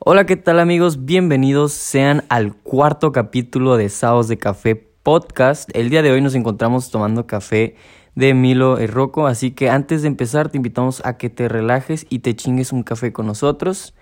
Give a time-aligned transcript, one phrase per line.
[0.00, 1.04] Hola, ¿qué tal amigos?
[1.04, 5.68] Bienvenidos sean al cuarto capítulo de Saos de Café Podcast.
[5.74, 7.74] El día de hoy nos encontramos tomando café
[8.14, 12.06] de Milo y Rocco, así que antes de empezar te invitamos a que te relajes
[12.10, 13.92] y te chingues un café con nosotros.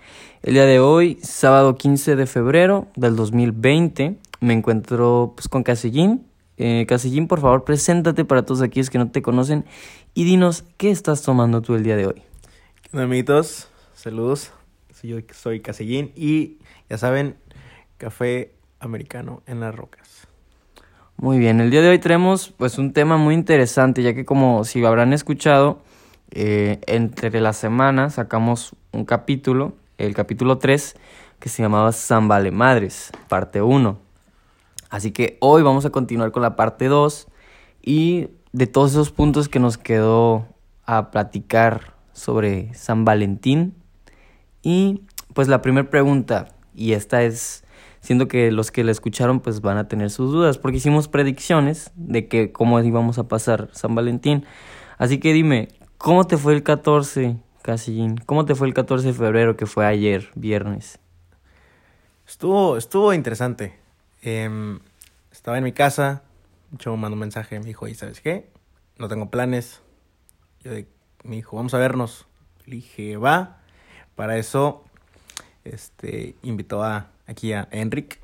[0.43, 6.27] El día de hoy, sábado 15 de febrero del 2020, me encuentro pues, con Casellín.
[6.57, 9.65] Eh, Casellín, por favor, preséntate para todos aquellos que no te conocen
[10.13, 12.21] y dinos qué estás tomando tú el día de hoy.
[12.83, 13.69] ¿Qué onda, amiguitos?
[13.95, 14.51] Saludos.
[15.03, 16.57] Yo soy Casellín y
[16.89, 17.35] ya saben,
[17.97, 20.27] café americano en las rocas.
[21.17, 24.63] Muy bien, el día de hoy tenemos pues un tema muy interesante, ya que como
[24.63, 25.81] si habrán escuchado,
[26.31, 30.95] eh, entre la semana sacamos un capítulo, el capítulo 3,
[31.39, 33.99] que se llamaba San Vale Madres, parte 1.
[34.89, 37.27] Así que hoy vamos a continuar con la parte 2
[37.81, 40.47] y de todos esos puntos que nos quedó
[40.85, 43.75] a platicar sobre San Valentín.
[44.67, 47.63] Y pues la primera pregunta, y esta es,
[48.01, 51.89] siendo que los que la escucharon pues van a tener sus dudas, porque hicimos predicciones
[51.95, 54.45] de que cómo íbamos a pasar San Valentín.
[54.97, 58.17] Así que dime, ¿cómo te fue el 14, Casillín?
[58.17, 60.99] ¿Cómo te fue el 14 de febrero que fue ayer, viernes?
[62.27, 63.73] Estuvo, estuvo interesante.
[64.21, 64.81] Em,
[65.31, 66.23] estaba en mi casa,
[66.71, 68.49] yo mando un mensaje, me dijo, ¿y sabes qué?
[68.97, 69.81] No tengo planes.
[70.59, 70.71] Yo
[71.23, 72.27] me dijo, vamos a vernos.
[72.65, 73.56] Le dije, va.
[74.17, 74.83] Para eso,
[75.63, 78.19] este, invitó a, aquí a Enric.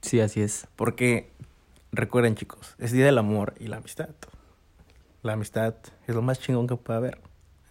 [0.00, 0.68] Sí, así es.
[0.76, 1.32] Porque,
[1.90, 4.14] recuerden chicos, es Día del Amor y la Amistad.
[5.22, 5.74] La amistad
[6.06, 7.20] es lo más chingón que puede haber.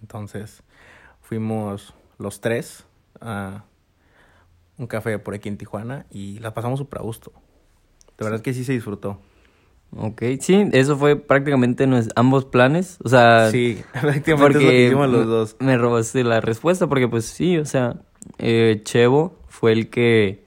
[0.02, 0.64] Entonces,
[1.22, 2.84] fuimos los tres
[3.22, 3.64] a
[4.78, 7.32] un café por aquí en Tijuana y la pasamos súper a gusto.
[8.18, 9.22] De verdad que sí se disfrutó.
[9.98, 14.86] Ok, sí, eso fue prácticamente nues- ambos planes, o sea, Sí, efectivamente es lo que
[14.88, 15.56] hicimos los dos.
[15.60, 17.96] me robaste la respuesta porque pues sí, o sea,
[18.38, 20.44] eh, Chevo fue el que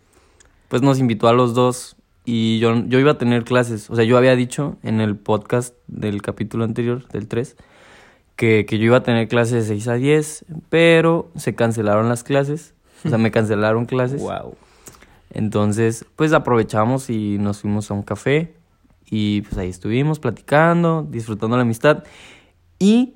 [0.68, 1.96] pues nos invitó a los dos
[2.26, 5.74] y yo, yo iba a tener clases, o sea, yo había dicho en el podcast
[5.86, 7.56] del capítulo anterior, del 3,
[8.36, 12.22] que, que yo iba a tener clases de 6 a 10, pero se cancelaron las
[12.22, 14.20] clases, o sea, me cancelaron clases.
[14.20, 14.56] Wow.
[15.32, 18.54] Entonces, pues aprovechamos y nos fuimos a un café
[19.10, 22.04] y pues ahí estuvimos platicando, disfrutando la amistad
[22.78, 23.14] y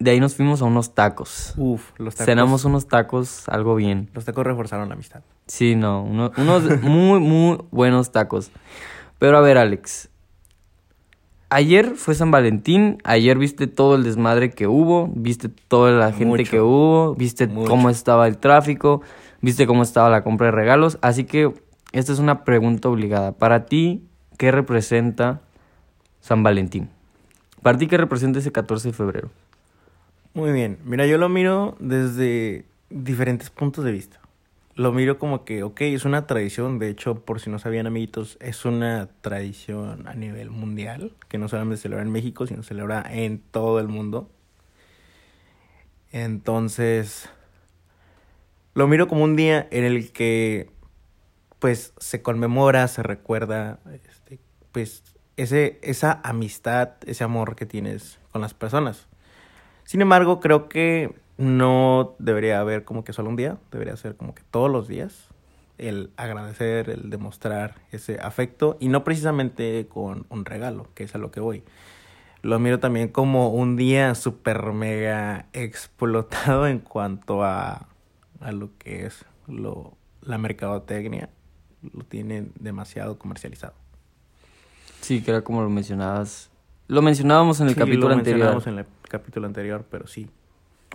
[0.00, 1.54] de ahí nos fuimos a unos tacos.
[1.56, 2.26] Uf, los tacos.
[2.26, 4.10] Cenamos unos tacos, algo bien.
[4.14, 5.22] Los tacos reforzaron la amistad.
[5.46, 8.50] Sí, no, uno- unos muy, muy buenos tacos.
[9.18, 10.08] Pero a ver, Alex.
[11.50, 16.26] Ayer fue San Valentín, ayer viste todo el desmadre que hubo, viste toda la gente
[16.26, 16.50] Mucho.
[16.50, 17.70] que hubo, viste Mucho.
[17.70, 19.00] cómo estaba el tráfico,
[19.40, 21.54] viste cómo estaba la compra de regalos, así que
[21.92, 23.32] esta es una pregunta obligada.
[23.32, 24.04] Para ti,
[24.38, 25.42] ¿qué representa
[26.22, 26.88] San Valentín?
[27.62, 29.30] Para ti, ¿qué representa ese 14 de febrero?
[30.32, 30.78] Muy bien.
[30.84, 34.20] Mira, yo lo miro desde diferentes puntos de vista.
[34.76, 36.78] Lo miro como que, ok, es una tradición.
[36.78, 41.12] De hecho, por si no sabían, amiguitos, es una tradición a nivel mundial.
[41.28, 44.30] Que no solamente se celebra en México, sino se celebra en todo el mundo.
[46.12, 47.28] Entonces,
[48.74, 50.70] lo miro como un día en el que,
[51.58, 54.38] pues, se conmemora, se recuerda, este,
[54.72, 55.02] pues,
[55.36, 59.06] ese, esa amistad, ese amor que tienes con las personas.
[59.84, 64.34] Sin embargo, creo que no debería haber como que solo un día, debería ser como
[64.34, 65.28] que todos los días
[65.78, 71.18] el agradecer, el demostrar ese afecto y no precisamente con un regalo, que es a
[71.18, 71.62] lo que voy.
[72.42, 77.88] Lo miro también como un día súper mega explotado en cuanto a,
[78.40, 81.30] a lo que es lo, la mercadotecnia.
[81.82, 83.74] Lo tienen demasiado comercializado.
[85.00, 86.50] Sí, que era como lo mencionabas.
[86.88, 88.38] Lo mencionábamos en el Sí, capítulo lo anterior.
[88.54, 90.28] mencionamos en el capítulo anterior, pero sí.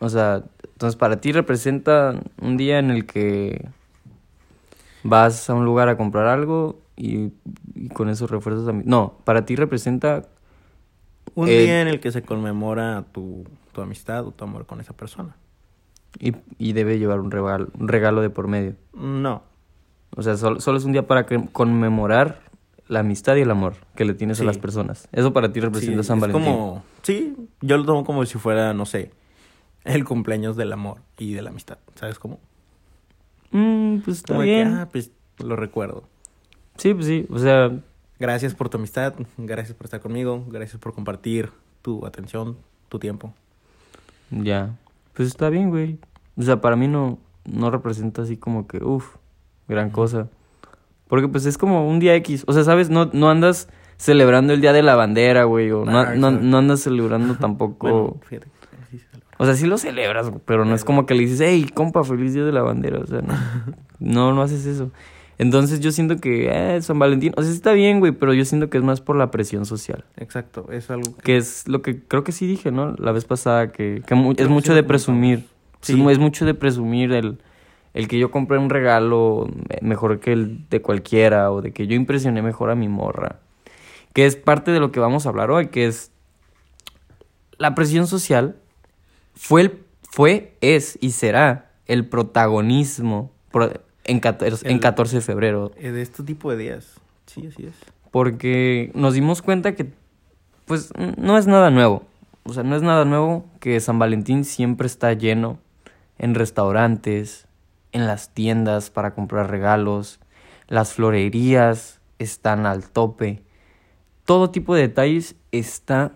[0.02, 3.70] O sea, entonces para ti representa un día en el que
[5.04, 7.32] vas a un lugar a comprar algo y,
[7.76, 10.28] y con eso refuerzas a No, para ti representa...
[11.36, 14.82] Un Eh, día en el que se conmemora tu, tu amistad o tu amor con
[14.82, 15.36] esa persona.
[16.20, 18.76] Y, y debe llevar un regalo, un regalo de por medio.
[18.94, 19.44] No.
[20.16, 22.42] O sea, solo, solo es un día para conmemorar
[22.88, 24.44] la amistad y el amor que le tienes Sí.
[24.44, 25.08] a las personas.
[25.12, 26.44] Eso para ti representa Sí, San Valentín.
[26.44, 26.84] como...
[27.02, 29.12] Sí, yo lo tomo como si fuera, no sé,
[29.84, 31.78] el cumpleaños del amor y de la amistad.
[31.96, 32.40] ¿Sabes cómo?
[33.52, 34.74] Mm, pues está Como de que, bien.
[34.76, 36.04] ah, pues lo recuerdo.
[36.78, 37.26] Sí, pues sí.
[37.30, 37.72] O sea,
[38.20, 41.50] Gracias por tu amistad, gracias por estar conmigo, gracias por compartir
[41.82, 42.56] tu atención,
[42.88, 43.34] tu tiempo.
[44.32, 44.78] Ya.
[45.14, 45.98] Pues está bien, güey.
[46.38, 49.16] O sea, para mí no, no representa así como que, uff,
[49.68, 50.28] gran cosa.
[51.08, 52.44] Porque pues es como un día X.
[52.48, 52.90] O sea, ¿sabes?
[52.90, 53.68] No, no andas
[53.98, 55.72] celebrando el Día de la Bandera, güey.
[55.72, 57.88] O no, Ah, no, no andas celebrando tampoco...
[57.90, 58.48] Bueno, fíjate.
[58.90, 59.06] sí se.
[59.38, 62.04] O sea, sí lo celebras, güey, pero no es como que le dices, hey, compa,
[62.04, 63.00] feliz día de la bandera.
[63.00, 63.34] O sea, no,
[64.00, 64.92] no, no haces eso.
[65.40, 68.70] Entonces yo siento que eh, San Valentín, o sea, está bien, güey, pero yo siento
[68.70, 70.06] que es más por la presión social.
[70.18, 72.94] Exacto, es algo Que es lo que creo que sí dije, ¿no?
[72.98, 75.40] La vez pasada, que, que mu- es mucho de presumir.
[75.82, 75.94] Sí.
[75.96, 76.10] Sí.
[76.10, 77.40] Es mucho de presumir el,
[77.94, 81.88] el que yo compré un regalo me- mejor que el de cualquiera o de que
[81.88, 83.40] yo impresioné mejor a mi morra.
[84.14, 86.12] Que es parte de lo que vamos a hablar hoy, que es
[87.58, 88.56] la presión social
[89.36, 89.80] fue, el,
[90.10, 93.72] fue es y será el protagonismo pro-
[94.06, 95.72] en 14, en El- 14 de febrero.
[95.78, 97.00] eh, de este tipo de días.
[97.26, 97.74] Sí, así es.
[98.12, 99.92] Porque nos dimos cuenta que,
[100.66, 102.04] pues, no es nada nuevo.
[102.44, 105.58] O sea, no es nada nuevo que San Valentín siempre está lleno
[106.20, 107.48] en restaurantes,
[107.94, 110.20] en las tiendas para comprar regalos,
[110.68, 113.44] las florerías están al tope.
[114.26, 116.14] Todo tipo de detalles está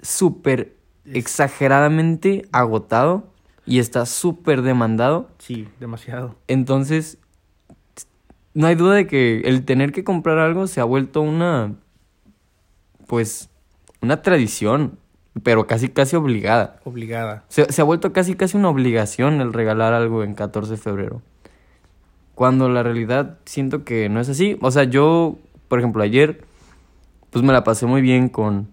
[0.00, 3.32] súper exageradamente agotado
[3.64, 5.30] y está súper demandado.
[5.38, 6.36] Sí, demasiado.
[6.48, 7.18] Entonces,
[8.54, 11.74] no hay duda de que el tener que comprar algo se ha vuelto una,
[13.06, 13.50] pues,
[14.00, 14.98] una tradición,
[15.42, 16.80] pero casi, casi obligada.
[16.84, 17.44] Obligada.
[17.48, 21.22] Se, se ha vuelto casi, casi una obligación el regalar algo en 14 de febrero.
[22.34, 24.58] Cuando la realidad siento que no es así.
[24.60, 25.38] O sea, yo,
[25.68, 26.44] por ejemplo, ayer,
[27.30, 28.68] pues me la pasé muy bien con,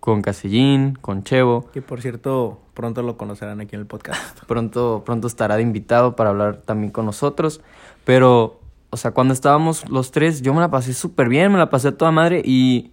[0.00, 1.70] con Casellín, con Chevo.
[1.72, 4.40] Que por cierto, pronto lo conocerán aquí en el podcast.
[4.46, 7.62] Pronto, pronto estará de invitado para hablar también con nosotros.
[8.04, 8.60] Pero,
[8.90, 11.88] o sea, cuando estábamos los tres, yo me la pasé súper bien, me la pasé
[11.88, 12.92] a toda madre y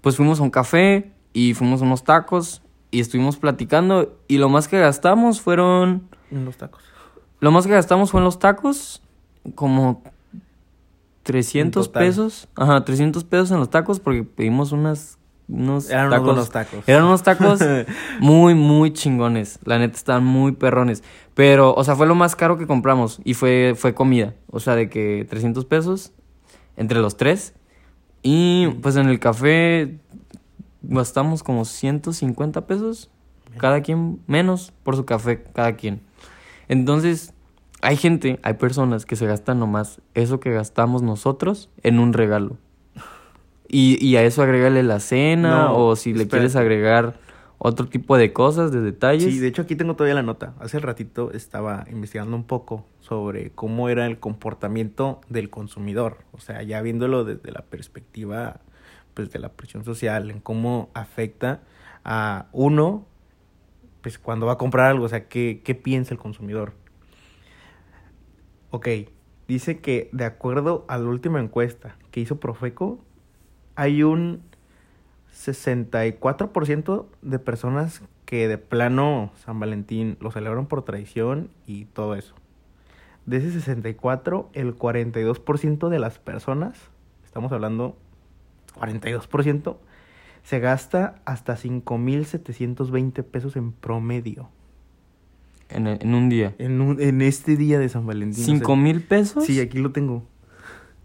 [0.00, 4.68] pues fuimos a un café y fuimos unos tacos y estuvimos platicando y lo más
[4.68, 6.08] que gastamos fueron...
[6.30, 6.82] Unos tacos.
[7.40, 9.02] Lo más que gastamos fue en los tacos,
[9.54, 10.02] como
[11.22, 12.06] 300 En total.
[12.06, 12.48] pesos.
[12.56, 16.88] Ajá, 300 pesos en los tacos porque pedimos unas, unos Eran unos tacos.
[16.88, 17.60] Eran unos tacos
[18.20, 19.58] muy, muy chingones.
[19.64, 21.04] La neta, estaban muy perrones.
[21.34, 24.34] Pero, o sea, fue lo más caro que compramos y fue, fue comida.
[24.50, 26.12] O sea, de que 300 pesos
[26.76, 27.54] entre los tres.
[28.22, 29.98] Y pues en el café
[30.82, 33.10] gastamos como 150 pesos.
[33.58, 36.00] Cada quien, menos por su café, cada quien.
[36.68, 37.32] Entonces,
[37.80, 42.56] hay gente, hay personas que se gastan nomás eso que gastamos nosotros en un regalo.
[43.68, 47.18] Y, y a eso agrégale la cena No, o si le quieres agregar
[47.58, 49.32] otro tipo de cosas, de detalles.
[49.32, 50.54] Sí, de hecho aquí tengo todavía la nota.
[50.60, 56.18] Hace ratito estaba investigando un poco sobre cómo era el comportamiento del consumidor.
[56.32, 58.60] O sea, ya viéndolo desde la perspectiva
[59.18, 61.62] pues de la presión social, en cómo afecta
[62.04, 63.04] a uno
[64.00, 66.72] pues cuando va a comprar algo, o sea, qué, qué piensa el consumidor.
[68.70, 68.86] Ok,
[69.48, 73.04] dice que de acuerdo a la última encuesta que hizo Profeco,
[73.74, 74.40] hay un
[75.34, 82.36] 64% de personas que de plano San Valentín lo celebran por tradición y todo eso.
[83.26, 86.78] De ese 64, el 42% de las personas,
[87.24, 87.96] estamos hablando
[88.78, 89.76] 42%,
[90.42, 94.48] se gasta hasta 5.720 pesos en promedio
[95.68, 96.54] En, en un día.
[96.58, 98.44] en, un- en este día de San Valentín.
[98.44, 99.44] ¿Cinco mil pesos?
[99.44, 100.22] Sí, aquí lo tengo.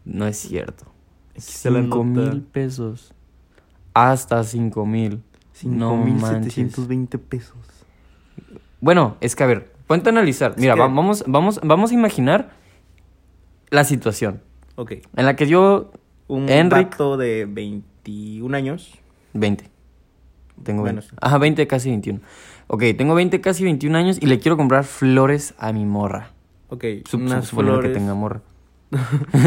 [0.06, 0.86] No es cierto.
[1.32, 3.14] Aquí Cinco mil pesos.
[3.94, 5.22] Hasta cinco mil.
[5.64, 6.58] No manches.
[6.58, 7.58] 5.720 pesos.
[8.82, 10.56] Bueno, es que a ver, ponte a analizar.
[10.58, 12.52] Mira, que- vamos, vamos, vamos a imaginar
[13.70, 14.42] la situación
[14.76, 14.94] Ok.
[15.16, 15.92] en la que yo,
[16.28, 18.98] Un Enric- vato de 21 años.
[19.34, 19.70] 20.
[20.64, 21.10] Tengo Bueno, 20.
[21.10, 21.16] sí.
[21.22, 22.20] Ajá, 20, casi 21.
[22.68, 26.30] Ok, tengo 20, casi 21 años y le quiero comprar flores a mi morra.
[26.70, 27.92] Ok, Sup- unas suponiendo flores.
[27.94, 28.42] que tenga morra.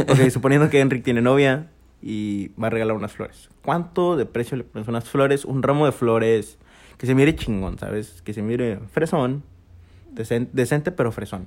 [0.08, 1.68] ok, suponiendo que Enric tiene novia
[2.02, 3.48] y va a regalar unas flores.
[3.64, 5.44] ¿Cuánto de precio le pones unas flores?
[5.44, 6.58] Un ramo de flores
[6.98, 8.22] que se mire chingón, ¿sabes?
[8.22, 9.42] Que se mire fresón.
[10.14, 11.46] decen- decente, pero fresón.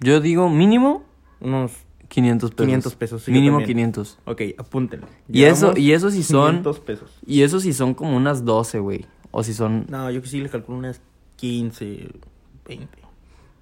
[0.00, 1.04] Yo digo mínimo
[1.40, 1.72] Unos
[2.14, 2.64] 500 pesos.
[2.66, 3.92] 500 pesos, sí, mínimo también.
[3.92, 4.18] 500.
[4.26, 5.06] Ok, apúntenle.
[5.28, 7.10] Y eso, y eso si son, 500 pesos.
[7.26, 9.04] y eso si son como unas 12, güey.
[9.32, 11.00] O si son, No, yo que sí le calculo unas
[11.36, 12.08] 15,
[12.68, 12.88] 20.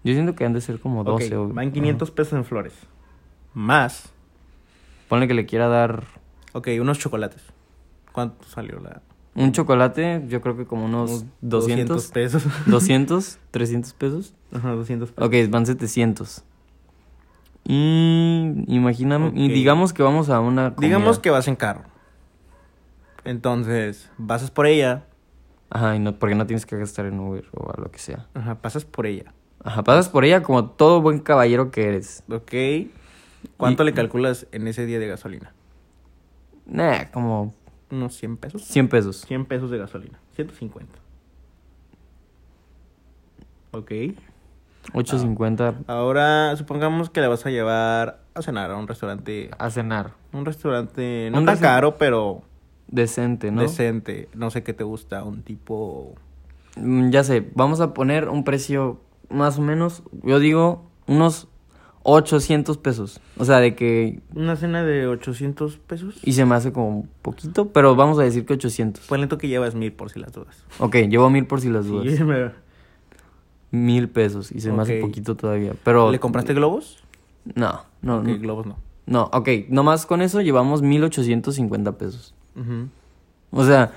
[0.05, 2.75] yo siento que han de ser como 12 ok, o van 500 pesos en flores.
[3.55, 4.11] Más.
[5.09, 6.05] Ponle que le quiera dar
[6.53, 7.41] ok, unos chocolates.
[8.13, 9.01] ¿Cuánto salió la...?
[9.35, 12.43] un chocolate, yo creo que como unos Unos 200, pesos.
[12.67, 14.35] 200, 300 pesos.
[14.53, 15.27] Ajá, 200 pesos.
[15.27, 16.45] Ok, van 700.
[17.65, 20.89] Y imagíname, y digamos que vamos a una comida.
[20.89, 21.83] Digamos que vas en carro.
[23.25, 25.07] Entonces, pasas por ella.
[25.71, 28.27] Ajá, y no, porque no tienes que gastar en Uber o a lo que sea.
[28.35, 29.33] Ajá, pasas por ella.
[29.65, 32.25] Ajá, pasas por ella como todo buen caballero que eres.
[32.29, 32.53] Ok.
[33.57, 35.55] ¿Cuánto Y- le calculas en ese día de gasolina?
[36.67, 37.55] Nah, como
[37.91, 38.63] Unos 100 pesos.
[38.65, 39.21] 100 pesos.
[39.27, 40.19] 100 pesos de gasolina.
[40.35, 40.99] 150.
[43.73, 43.93] Ok.
[44.93, 49.51] 8.50 Ahora, supongamos que la vas a llevar a cenar a un restaurante.
[49.59, 50.13] a cenar.
[50.33, 52.43] Un restaurante no Un tan caro, pero
[52.89, 53.63] Decente, ¿no?
[53.63, 54.29] decente.
[54.35, 56.15] No sé qué te gusta, un tipo.
[56.77, 61.49] Mm, Ya sé, vamos a poner un precio más o menos, yo digo, unos
[62.05, 63.21] 800 pesos.
[63.39, 64.21] O sea, de que...
[64.35, 66.19] Una cena de 800 pesos.
[66.25, 69.07] Y se me hace como un poquito, pero vamos a decir que 800.
[69.07, 70.65] Ponle tú que llevas mil por si las dudas.
[70.81, 72.13] Ok, llevo mil por si las dudas.
[72.15, 72.51] Sí, me-
[73.73, 75.09] Mil pesos y se me hace Ok.
[75.09, 75.73] poquito todavía.
[75.83, 76.13] Pero...
[76.13, 77.03] ¿Le compraste globos?
[77.57, 78.39] No, no, Ok, no.
[78.39, 78.77] globos no.
[79.07, 82.35] No, ok, nomás con eso llevamos 1850 pesos.
[82.55, 82.89] Ujú.
[83.51, 83.91] O sea,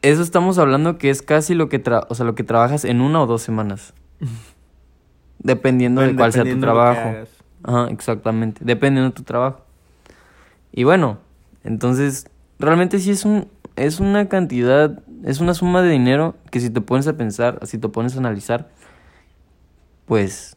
[0.00, 3.00] eso estamos hablando que es casi lo que, tra- o sea, lo que trabajas en
[3.02, 3.92] una o dos semanas.
[5.38, 7.08] Dependiendo de Bueno, cuál sea tu dependiendo de lo que trabajo.
[7.16, 7.28] hagas.
[7.64, 8.60] Ajá, exactamente.
[8.64, 9.60] Dependiendo de tu trabajo.
[10.72, 11.18] Y bueno,
[11.64, 16.70] entonces, realmente sí es un, es una cantidad, es una suma de dinero que si
[16.70, 18.68] te pones a pensar, si te pones a analizar,
[20.06, 20.56] pues,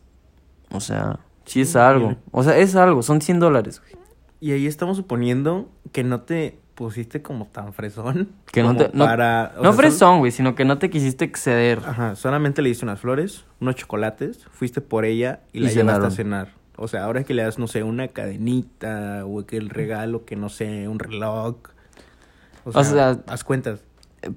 [0.72, 2.16] o sea, sí es algo.
[2.32, 3.82] O sea, es algo, son 100 dólares.
[3.82, 3.94] güey.
[4.40, 8.30] Y ahí estamos suponiendo que no te pusiste como tan fresón.
[8.52, 11.82] Que no te, no, para, no sea, fresón, güey, sino que no te quisiste exceder.
[11.86, 16.08] Ajá, solamente le diste unas flores, unos chocolates, fuiste por ella y, Y la llevaste
[16.08, 16.54] a cenar.
[16.78, 20.36] O sea, ahora que le das, no sé, una cadenita o que el regalo, que
[20.36, 21.58] no sé, un reloj.
[22.64, 23.84] O sea, O sea- haz cuentas.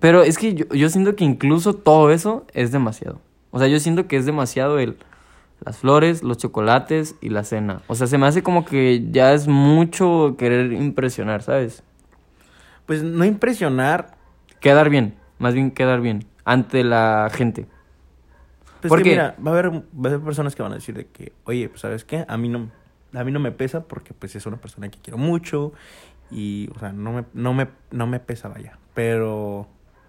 [0.01, 3.21] Pero es que yo, yo siento que incluso todo eso es demasiado.
[3.51, 4.97] O sea, yo siento que es demasiado el
[5.65, 7.83] las flores, los chocolates y la cena.
[7.87, 11.83] O sea, se me hace como que ya es mucho querer impresionar, ¿sabes?
[12.87, 14.17] Pues no impresionar,
[14.61, 17.67] Quedar bien, más bien quedar bien ante la gente.
[18.81, 19.11] Pues ¿Por que qué?
[19.11, 21.69] mira, va a haber, va a haber personas que van a decir de que, oye,
[21.69, 22.71] pues sabes qué, a mí no,
[23.13, 25.73] a mí no me pesa porque pues es una persona que quiero mucho
[26.33, 28.79] y, o sea, no me, no me, no me pesa, vaya.
[28.95, 29.69] Pero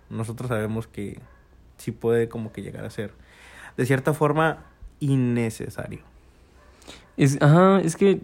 [0.10, 1.20] nosotros sabemos que
[1.78, 3.14] sí puede como que llegar a ser,
[3.78, 4.66] de cierta forma,
[5.00, 6.00] innecesario.
[7.18, 8.22] Es, ajá, es que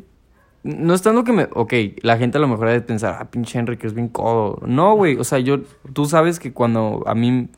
[0.63, 1.47] no estando que me...
[1.53, 4.09] Ok, la gente a lo mejor ha de pensar, ah, pinche Henry, que es bien
[4.09, 4.59] codo.
[4.65, 5.61] No, güey, o sea, yo...
[5.93, 7.49] Tú sabes que cuando a mí...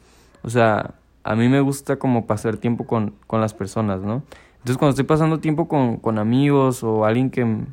[0.44, 4.24] O sea, a mí me gusta como pasar tiempo con, con las personas, ¿no?
[4.54, 7.66] Entonces, cuando estoy pasando tiempo con, con amigos o alguien que...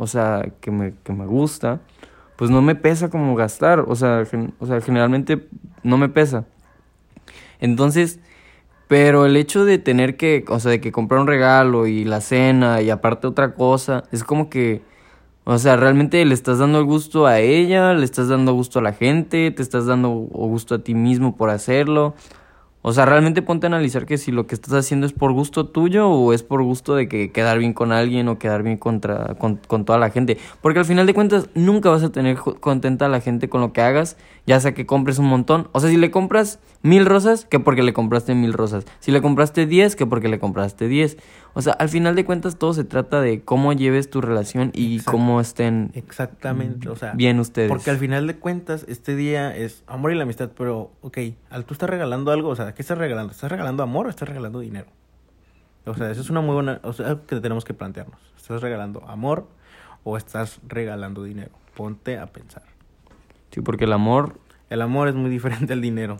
[0.00, 1.80] O sea, que me, que me gusta,
[2.36, 3.84] pues no me pesa como gastar.
[3.86, 5.46] O sea, gen- o sea, generalmente
[5.82, 6.44] no me pesa.
[7.60, 8.20] Entonces...
[8.88, 12.20] Pero el hecho de tener que, o sea, de que comprar un regalo y la
[12.20, 14.82] cena y aparte otra cosa, es como que,
[15.44, 18.82] o sea, realmente le estás dando el gusto a ella, le estás dando gusto a
[18.82, 22.14] la gente, te estás dando gusto a ti mismo por hacerlo.
[22.82, 25.66] O sea, realmente ponte a analizar que si lo que estás haciendo es por gusto
[25.66, 29.34] tuyo o es por gusto de que quedar bien con alguien o quedar bien contra,
[29.34, 30.38] con, con toda la gente.
[30.62, 33.74] Porque al final de cuentas nunca vas a tener contenta a la gente con lo
[33.74, 35.68] que hagas, ya sea que compres un montón.
[35.72, 38.86] O sea, si le compras mil rosas, que porque le compraste mil rosas.
[39.00, 41.18] Si le compraste diez, que porque le compraste diez.
[41.52, 44.96] O sea, al final de cuentas todo se trata de cómo lleves tu relación y
[44.96, 45.12] Exacto.
[45.12, 47.12] cómo estén Exactamente, o sea.
[47.14, 47.68] bien ustedes.
[47.68, 51.18] Porque al final de cuentas, este día es amor y la amistad, pero, ok,
[51.50, 53.32] al tú estás regalando algo, o sea, ¿qué estás regalando?
[53.32, 54.86] ¿Estás regalando amor o estás regalando dinero?
[55.86, 58.18] O sea, eso es una muy buena, o sea, algo que tenemos que plantearnos.
[58.36, 59.48] ¿Estás regalando amor
[60.04, 61.50] o estás regalando dinero?
[61.74, 62.62] Ponte a pensar.
[63.50, 64.38] Sí, porque el amor
[64.68, 66.18] El amor es muy diferente al dinero.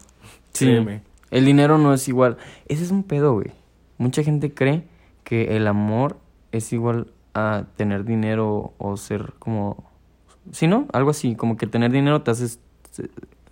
[0.52, 0.64] Sí.
[0.64, 1.02] Créeme.
[1.30, 2.36] El dinero no es igual.
[2.66, 3.52] Ese es un pedo, güey.
[3.98, 4.88] Mucha gente cree
[5.24, 6.16] que el amor
[6.52, 9.90] es igual a tener dinero o ser como...
[10.52, 10.86] ¿Sí, no?
[10.92, 12.60] Algo así, como que tener dinero te haces...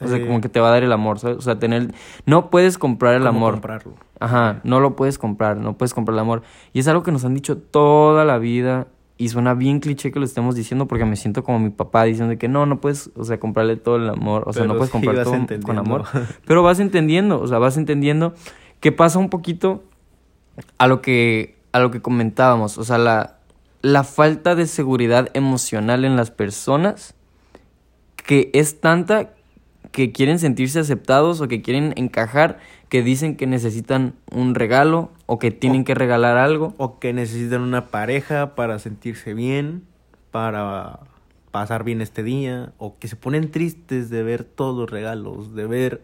[0.01, 1.39] O sea, como que te va a dar el amor, ¿sabes?
[1.39, 1.93] O sea, tener...
[2.25, 3.55] No puedes comprar el ¿Cómo amor.
[3.55, 3.95] comprarlo?
[4.21, 6.43] Ajá, no lo puedes comprar, no puedes comprar el amor.
[6.73, 10.21] Y es algo que nos han dicho toda la vida y suena bien cliché que
[10.21, 13.25] lo estemos diciendo porque me siento como mi papá diciendo que no, no puedes, o
[13.25, 16.05] sea, comprarle todo el amor, o sea, Pero no puedes comprar todo con amor.
[16.47, 18.35] Pero vas entendiendo, o sea, vas entendiendo
[18.79, 19.83] que pasa un poquito
[20.79, 23.35] a lo que a lo que comentábamos, o sea, la
[23.81, 27.15] la falta de seguridad emocional en las personas
[28.17, 29.31] que es tanta
[29.93, 32.59] que quieren sentirse aceptados o que quieren encajar,
[32.89, 36.75] que dicen que necesitan un regalo o que tienen O- que regalar algo.
[36.77, 39.85] O que necesitan una pareja para sentirse bien,
[40.33, 41.01] para
[41.53, 45.67] pasar bien este día, o que se ponen tristes de ver todos los regalos, de
[45.67, 46.03] ver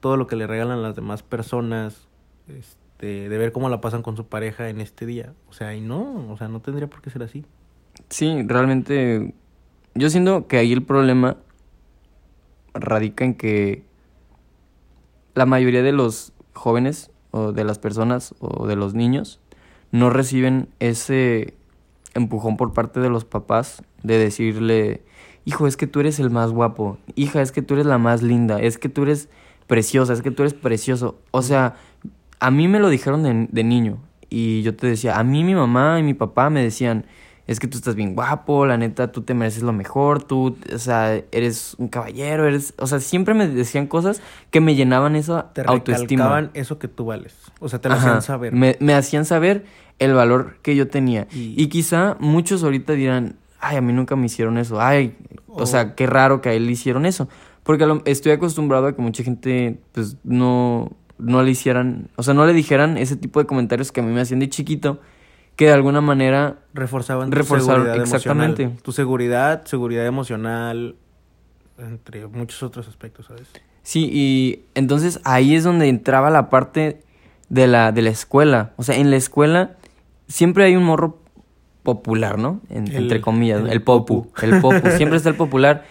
[0.00, 2.06] todo lo que le regalan las demás personas,
[2.46, 5.32] este, de ver cómo la pasan con su pareja en este día.
[5.48, 7.44] O sea, y no, o sea, no tendría por qué ser así.
[8.08, 9.34] Sí, realmente
[9.94, 11.36] yo siento que ahí el problema
[12.74, 13.84] radica en que
[15.34, 19.40] la mayoría de los jóvenes o de las personas o de los niños
[19.92, 21.54] no reciben ese
[22.14, 25.02] empujón por parte de los papás de decirle,
[25.44, 28.22] hijo, es que tú eres el más guapo, hija, es que tú eres la más
[28.22, 29.28] linda, es que tú eres
[29.66, 31.18] preciosa, es que tú eres precioso.
[31.30, 31.76] O sea,
[32.40, 33.98] a mí me lo dijeron de, de niño.
[34.28, 37.04] Y yo te decía, a mí mi mamá y mi papá me decían,
[37.46, 40.78] es que tú estás bien guapo, la neta, tú te mereces lo mejor, tú, o
[40.78, 45.52] sea, eres un caballero, eres, o sea, siempre me decían cosas que me llenaban esa
[45.52, 46.50] Te autoestima.
[46.54, 47.34] eso que tú vales.
[47.58, 48.52] O sea, te lo Ajá, hacían saber.
[48.52, 49.64] Me, me hacían saber
[49.98, 51.26] el valor que yo tenía.
[51.32, 55.16] Y- Y, quizá muchos ahorita dirán, ay, a mí nunca me hicieron eso, ay,
[55.48, 55.66] o Oh.
[55.66, 57.28] sea, qué raro que a él le hicieron eso.
[57.64, 62.46] Porque estoy acostumbrado a que mucha gente, pues, no, no le hicieran, o sea, no
[62.46, 65.00] le dijeran ese tipo de comentarios que a mí me hacían de chiquito,
[65.56, 68.62] que de alguna manera Reforzaban tu Reforzaron, seguridad exactamente.
[68.64, 68.82] emocional.
[68.82, 70.96] Tu seguridad, seguridad emocional,
[71.78, 73.48] entre muchos otros aspectos, ¿sabes?
[73.82, 77.00] Sí, y entonces ahí es donde entraba la parte
[77.48, 78.72] de la, de la escuela.
[78.76, 79.76] O sea, en la escuela
[80.28, 81.18] siempre hay un morro
[81.82, 82.60] popular, ¿no?
[82.68, 84.24] En- El- entre comillas, el el, popu.
[84.30, 84.46] popu.
[84.46, 85.84] El popu, siempre está el popular.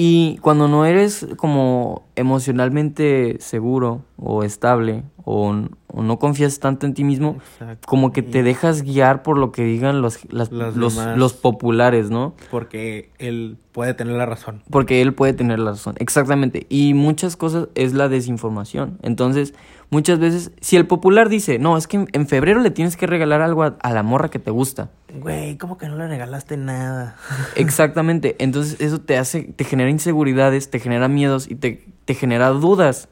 [0.00, 5.52] Y cuando no eres como emocionalmente seguro o estable o,
[5.88, 7.38] o no confías tanto en ti mismo,
[7.84, 12.34] como que te dejas guiar por lo que digan los, las- Los los populares, ¿no?
[12.50, 14.62] Porque él puede tener la razón.
[14.70, 16.66] Porque él puede tener la razón, exactamente.
[16.68, 18.98] Y muchas cosas es la desinformación.
[19.02, 19.52] Entonces,
[19.90, 23.40] muchas veces, si el popular dice, no, es que en, febrero le tienes que regalar
[23.40, 24.90] algo a, a la morra que te gusta.
[25.14, 27.16] Güey, ¿cómo que no le regalaste nada?
[27.56, 28.36] Exactamente.
[28.38, 33.08] Entonces, eso te hace, te genera inseguridades, te genera miedos y te, te genera dudas.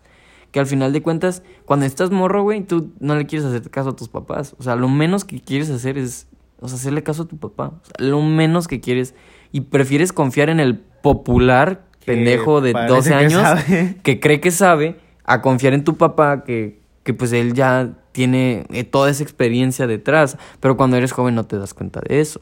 [0.52, 3.90] Que al final de cuentas, cuando estás morro, güey, tú no le quieres hacer caso
[3.90, 4.54] a tus papás.
[4.58, 6.28] O sea, lo menos que quieres hacer es,
[6.60, 7.72] o sea, hacerle caso a tu papá.
[7.82, 9.14] O sea, lo menos que quieres.
[9.52, 13.96] Y prefieres confiar en el popular pendejo de parece 12 que años sabe.
[14.02, 18.64] que cree que sabe a confiar en tu papá que, que pues él ya tiene
[18.70, 22.40] eh, toda esa experiencia detrás, pero cuando eres joven no te das cuenta de eso.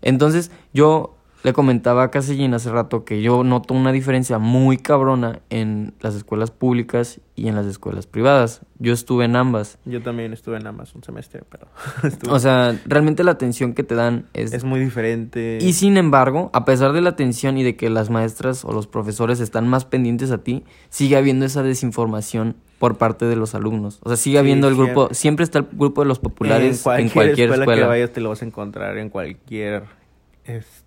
[0.00, 5.40] Entonces yo le comentaba a Casellín hace rato que yo noto una diferencia muy cabrona
[5.50, 8.60] en las escuelas públicas y en las escuelas privadas.
[8.78, 9.78] Yo estuve en ambas.
[9.86, 11.66] Yo también estuve en ambas un semestre, pero
[12.02, 14.52] estuve- O sea, realmente la atención que te dan es...
[14.52, 15.58] es muy diferente.
[15.60, 18.86] Y sin embargo, a pesar de la atención y de que las maestras o los
[18.86, 23.98] profesores están más pendientes a ti, sigue habiendo esa desinformación por parte de los alumnos.
[24.02, 25.44] O sea, sigue Sí, habiendo el grupo, siempre.
[25.44, 27.82] está el grupo de los populares en cualquier, en cualquier escuela, escuela.
[27.82, 29.84] que vayas te lo vas a encontrar en cualquier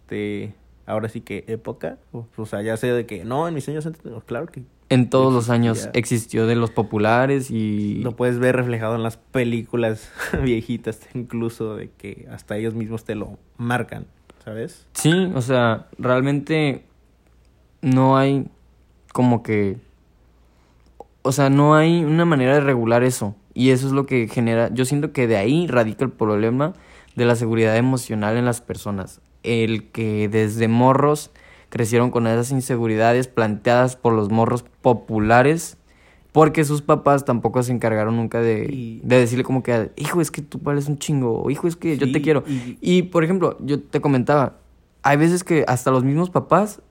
[0.04, 0.54] este
[0.86, 3.86] ahora sí que época o, o sea ya sea de que no en mis años
[3.86, 8.02] antes claro que En todos los años existió de los populares y...
[8.04, 10.12] lo puedes ver reflejado en las películas
[10.44, 14.06] viejitas incluso de que hasta ellos mismos te lo marcan
[14.44, 16.84] sabes Sí, o sea, realmente
[17.82, 18.48] no hay
[19.13, 19.78] como que...
[21.22, 23.36] O sea, no hay una manera de regular eso.
[23.54, 24.74] Y eso es lo que genera...
[24.74, 26.74] Yo siento que de ahí radica el problema
[27.16, 29.22] de la seguridad emocional en las personas.
[29.43, 31.32] El que desde morros
[31.69, 35.77] crecieron con esas inseguridades planteadas por los morros populares.
[36.32, 40.32] Porque sus papás tampoco se encargaron nunca de, Y- de decirle como que, hijo, es
[40.32, 42.43] que tú vales un chingo, o hijo, es que yo te quiero.
[42.47, 44.58] y- Y, por ejemplo, yo te comentaba,
[45.03, 46.82] hay veces que hasta los mismos papás,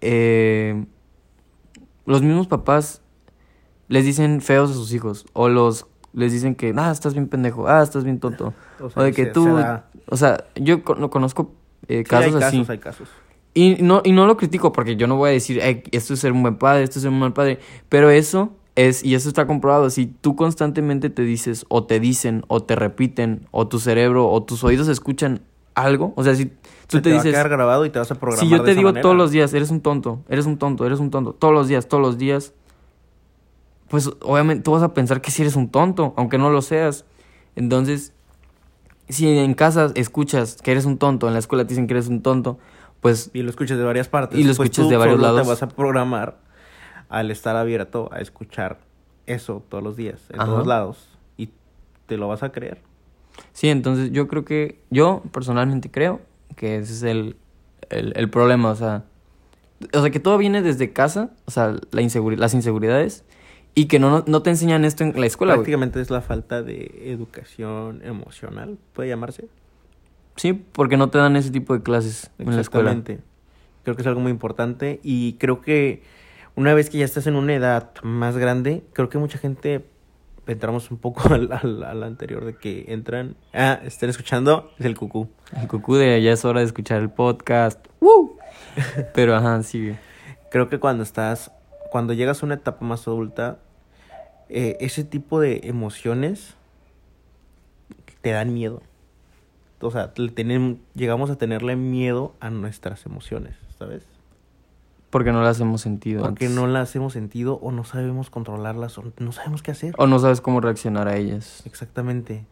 [0.00, 0.84] eh,
[2.06, 3.02] los mismos papás
[3.88, 7.68] les dicen feos a sus hijos, o los les dicen que, ah, estás bien pendejo,
[7.68, 8.54] ah, estás bien tonto,
[8.96, 9.89] O de que tú, da.
[10.10, 11.52] O sea, yo con- no conozco
[11.88, 12.56] eh, Sí, casos, hay así.
[12.58, 13.08] casos hay casos
[13.54, 16.20] Y no, y no lo critico porque yo no voy a decir, "Ay, esto es
[16.20, 17.58] ser un buen padre, esto es ser un mal padre.
[17.88, 22.44] Pero eso es, y eso está comprobado, si tú constantemente te dices, o te dicen,
[22.46, 25.40] o te repiten, o tu cerebro, o tus oídos escuchan
[25.74, 26.52] algo, o sea, si tú
[26.88, 28.58] Se te, te va a dices, quedar grabado y te vas a programar si yo
[28.58, 29.02] de te esa digo manera.
[29.02, 31.88] todos los días, eres un tonto, eres un tonto, eres un tonto, todos los días,
[31.88, 32.52] todos los días,
[33.88, 37.04] pues obviamente tú vas a pensar que si eres un tonto, aunque no lo seas.
[37.56, 38.12] Entonces,
[39.10, 42.08] si en casa escuchas que eres un tonto, en la escuela te dicen que eres
[42.08, 42.58] un tonto,
[43.00, 45.26] pues y lo escuchas de varias partes Y lo pues escuchas tú de varios solo
[45.26, 45.42] lados.
[45.42, 46.38] te vas a programar
[47.08, 48.78] al estar abierto a escuchar
[49.26, 50.50] eso todos los días en Ajá.
[50.50, 51.50] todos lados y
[52.06, 52.82] te lo vas a creer
[53.52, 56.20] Sí, entonces yo creo que, yo personalmente creo
[56.56, 57.36] que ese es el,
[57.88, 59.04] el, el problema, o sea,
[59.94, 63.24] o sea, que todo viene desde casa, o sea, la inseguri- las inseguridades,
[63.74, 67.02] y que no, no te enseñan esto en la escuela, prácticamente es la falta de
[67.06, 69.48] educación emocional puede llamarse
[70.36, 72.92] Sí, porque no te dan ese tipo de clases en la escuela.
[72.92, 73.22] Exactamente.
[73.84, 76.02] Creo que es algo muy importante y creo que
[76.54, 79.84] una vez que ya estás en una edad más grande, creo que mucha gente
[80.46, 84.96] entramos un poco al, al, al anterior de que entran, ah, estén escuchando, es el
[84.96, 85.28] cucú.
[85.60, 87.86] El cucú de ya es hora de escuchar el podcast.
[88.00, 88.38] ¡Woo!
[89.14, 89.88] Pero ajá, sí.
[89.88, 89.98] güey.
[90.50, 91.52] Creo que cuando estás,
[91.90, 93.58] cuando llegas a una etapa más adulta,
[94.48, 96.54] eh, ese tipo de emociones
[98.22, 98.82] te dan miedo.
[99.80, 104.04] O sea, le tenem- llegamos a tenerle miedo a nuestras emociones, ¿sabes?
[105.08, 106.56] Porque no las hemos sentido Porque antes.
[106.56, 109.94] no las hemos sentido o no sabemos controlarlas o no sabemos qué hacer.
[109.98, 111.62] O no sabes cómo reaccionar a ellas.
[111.64, 112.44] Exactamente.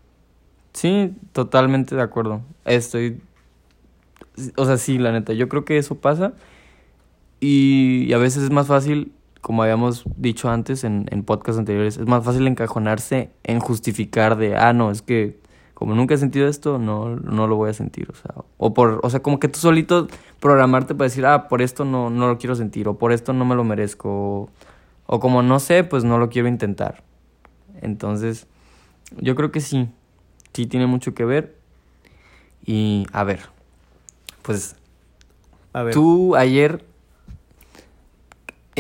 [0.73, 2.41] Sí, totalmente de acuerdo.
[2.65, 3.21] Estoy...
[4.57, 6.33] O sea, sí, la neta, yo creo que eso pasa.
[7.41, 11.97] Y, y a veces es más fácil, como habíamos dicho antes en, en podcasts anteriores,
[11.99, 15.39] es más fácil encajonarse en justificar de, ah, no, es que
[15.75, 18.09] como nunca he sentido esto, no, no lo voy a sentir.
[18.11, 20.09] O sea, o, por, o sea, como que tú solito
[20.41, 23.45] programarte para decir, ah, por esto no, no lo quiero sentir, o por esto no
[23.45, 24.51] me lo merezco, o,
[25.07, 27.05] o como no sé, pues no lo quiero intentar.
[27.81, 28.49] Entonces,
[29.19, 29.89] yo creo que sí,
[30.53, 31.57] sí tiene mucho que ver.
[32.67, 33.41] Y a ver,
[34.43, 34.75] pues
[35.73, 35.95] A ver.
[35.95, 36.85] tú ayer,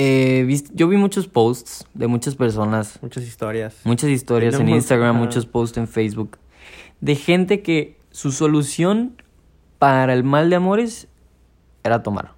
[0.00, 3.80] eh, yo vi muchos posts de muchas personas, Muchas historias.
[3.84, 6.38] muchas historias en Instagram, muchos posts en Facebook,
[7.00, 9.20] de gente que su solución
[9.80, 11.08] para el mal de amores
[11.82, 12.32] era tomar.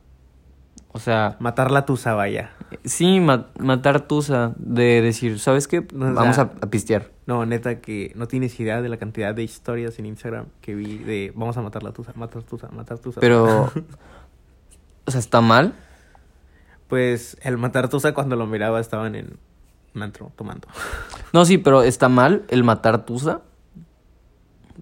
[0.92, 2.50] O sea, Matar la tusa, vaya.
[2.84, 5.80] sí, ma- matar tusa, de decir, ¿sabes qué?
[5.80, 7.10] O sea, Vamos a, a pistear.
[7.26, 10.96] No, neta, que no tienes idea de la cantidad de historias en Instagram que vi
[10.98, 13.20] de vamos a matar la tusa, matar tusa, matar tusa.
[13.20, 13.70] Pero,
[15.04, 15.74] o sea, ¿está mal?
[16.90, 19.38] Pues el matar tusa cuando lo miraba estaban en
[19.94, 20.68] un antro tomando.
[21.32, 23.42] No, sí, pero ¿está mal el matar tusa?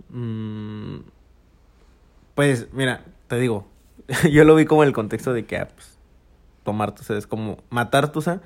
[0.09, 1.01] Mm,
[2.35, 3.67] pues mira, te digo,
[4.33, 5.99] yo lo vi como en el contexto de que ah, pues,
[6.65, 8.41] tomar tusa es como matar tusa.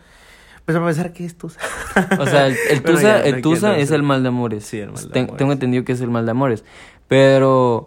[0.65, 1.61] Pues a pensar que es tusa.
[2.19, 4.65] O sea, el, tusa, ya, el no tusa quiero es el mal de amores.
[4.65, 5.39] Sí, el mal de Ten- amores.
[5.39, 6.65] Tengo entendido que es el mal de amores.
[7.09, 7.87] Pero,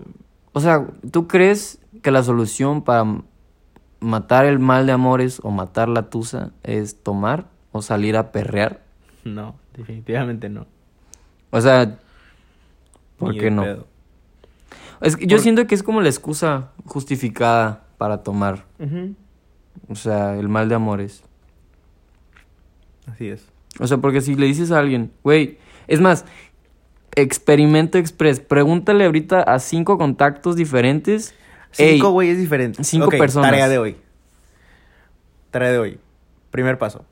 [0.53, 3.05] o sea, ¿tú crees que la solución para
[4.05, 8.81] matar el mal de amores o matar la tusa es tomar o salir a perrear?
[9.23, 10.65] No, definitivamente no.
[11.51, 11.97] O sea,
[13.17, 13.63] ¿por Ni qué no?
[13.63, 13.87] pedo.
[15.01, 18.65] Es que yo Por- siento que es como la excusa justificada para tomar.
[19.89, 21.23] O sea, el mal de amores.
[23.11, 23.45] Así es.
[23.79, 26.25] O sea, porque si le dices a alguien, güey, es más,
[27.15, 31.33] experimento express, pregúntale ahorita a cinco contactos diferentes.
[31.75, 32.87] Cinco Ey, güeyes diferentes.
[32.87, 33.49] cinco personas.
[33.51, 33.97] Tarea de hoy.
[35.51, 35.99] Tarea de hoy.
[36.51, 37.05] Primer paso.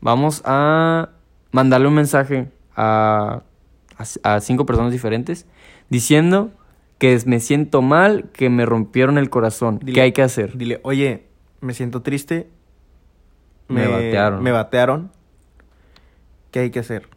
[0.00, 1.10] vamos a
[1.52, 3.42] mandarle un mensaje a,
[3.98, 5.46] a, a cinco personas diferentes
[5.88, 6.52] diciendo
[6.98, 9.80] que es- me siento mal, que me rompieron el corazón.
[9.80, 10.56] Dile- ¿Qué hay que hacer?
[10.56, 11.24] Dile, oye,
[11.60, 12.48] me siento triste.
[13.68, 14.42] Me batearon.
[14.42, 15.10] Me batearon.
[16.50, 17.08] ¿Qué hay que hacer?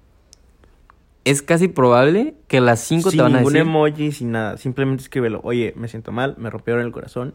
[1.26, 3.68] Es casi probable que las cinco sin te van a ningún decir.
[3.68, 4.58] emoji, sin nada.
[4.58, 5.40] Simplemente escríbelo.
[5.44, 7.34] Oye, me siento mal, me rompieron el corazón.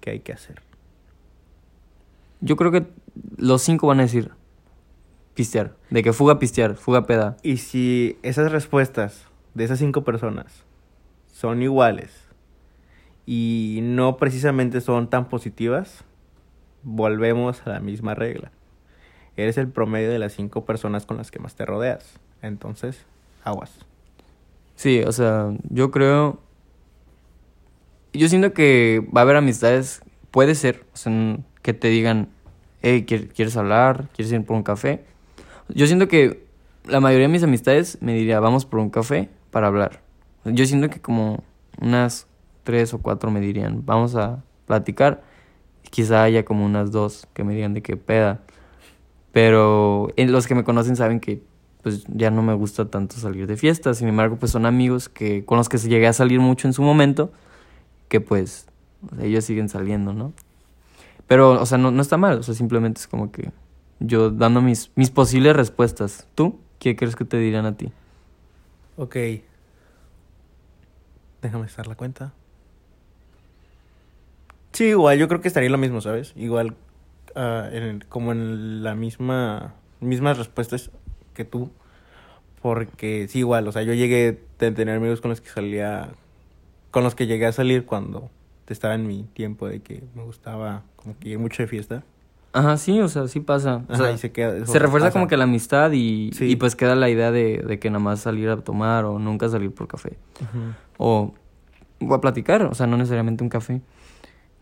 [0.00, 0.62] ¿Qué hay que hacer?
[2.40, 2.86] Yo creo que
[3.36, 4.30] los cinco van a decir
[5.34, 5.76] pistear.
[5.90, 7.36] De que fuga pistear, fuga peda.
[7.42, 10.64] Y si esas respuestas de esas cinco personas
[11.32, 12.26] son iguales
[13.24, 16.04] y no precisamente son tan positivas,
[16.82, 18.50] volvemos a la misma regla.
[19.36, 22.18] Eres el promedio de las cinco personas con las que más te rodeas.
[22.42, 23.06] Entonces,
[23.48, 23.72] aguas.
[24.76, 26.38] Sí, o sea, yo creo.
[28.12, 32.28] Yo siento que va a haber amistades, puede ser, o sea, que te digan,
[32.82, 34.08] hey, ¿quier- ¿quieres hablar?
[34.14, 35.04] ¿Quieres ir por un café?
[35.68, 36.42] Yo siento que
[36.86, 40.00] la mayoría de mis amistades me diría, vamos por un café para hablar.
[40.44, 41.42] Yo siento que como
[41.80, 42.26] unas
[42.64, 45.22] tres o cuatro me dirían, vamos a platicar.
[45.90, 48.40] Quizá haya como unas dos que me digan de qué peda.
[49.32, 51.42] Pero los que me conocen saben que
[51.82, 53.94] pues ya no me gusta tanto salir de fiesta.
[53.94, 56.82] Sin embargo, pues son amigos que con los que llegué a salir mucho en su
[56.82, 57.32] momento,
[58.08, 58.66] que pues
[59.20, 60.32] ellos siguen saliendo, ¿no?
[61.26, 63.52] Pero, o sea, no, no está mal, o sea, simplemente es como que
[64.00, 66.26] yo dando mis, mis posibles respuestas.
[66.34, 66.58] ¿Tú?
[66.78, 67.92] ¿Qué crees que te dirían a ti?
[68.96, 69.16] Ok.
[71.42, 72.32] Déjame estar la cuenta.
[74.72, 76.32] Sí, igual, yo creo que estaría lo mismo, ¿sabes?
[76.36, 76.74] Igual,
[77.34, 80.90] ah, en- como en la misma, mismas respuestas
[81.38, 81.70] que tú.
[82.60, 86.10] Porque sí, igual, o sea, yo llegué a tener amigos con los que salía,
[86.90, 88.30] con los que llegué a salir cuando
[88.66, 92.02] estaba en mi tiempo de que me gustaba como que ir mucho de fiesta.
[92.52, 93.84] Ajá, sí, o sea, sí pasa.
[93.88, 95.12] O Ajá, sea, y se queda- eso se refuerza pasa.
[95.18, 96.46] como que la amistad y, Sí.
[96.46, 99.48] y pues queda la idea de, de que nada más salir a tomar o nunca
[99.48, 100.18] salir por café.
[100.96, 101.34] O,
[102.00, 103.80] o a platicar, o sea, no necesariamente un café.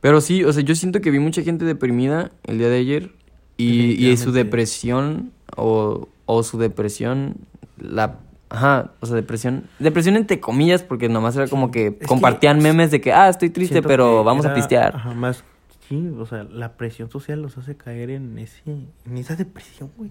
[0.00, 3.10] Pero sí, o sea, yo siento que vi mucha gente deprimida el día de ayer
[3.56, 7.36] y, y su depresión o, o su depresión,
[7.78, 8.20] la...
[8.48, 13.00] Ajá, o sea, depresión, depresión entre comillas, porque nomás era como que compartían memes de
[13.00, 14.94] que, ah, estoy triste, pero vamos a pistear.
[14.94, 15.42] Ajá, más.
[15.88, 20.10] Sí, o sea, la presión social los hace caer en ese en esa depresión, güey.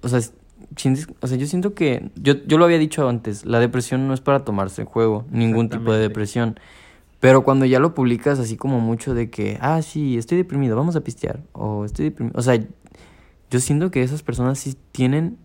[0.00, 0.20] O sea,
[1.20, 4.20] o sea, yo siento que, yo, yo lo había dicho antes, la depresión no es
[4.20, 6.58] para tomarse en juego, ningún tipo de depresión.
[7.20, 10.94] Pero cuando ya lo publicas así como mucho de que, ah, sí, estoy deprimido, vamos
[10.94, 11.40] a pistear.
[11.52, 12.38] O estoy deprimido.
[12.38, 12.58] O sea,
[13.50, 15.38] yo siento que esas personas sí tienen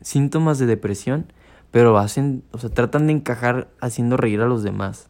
[0.00, 1.32] síntomas de depresión,
[1.70, 5.08] pero hacen, o sea, tratan de encajar haciendo reír a los demás.